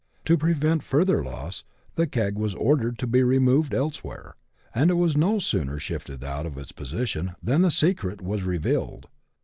[0.25, 1.63] To prevent further loss,
[1.93, 4.35] the keg was ordered to be removed elsewhere;
[4.73, 9.09] and it was no sooner shifted out of its position than the secret was revealed.